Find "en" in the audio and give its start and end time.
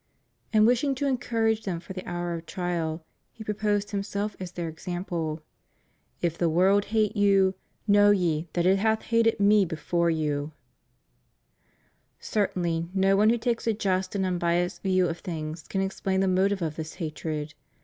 1.05-1.19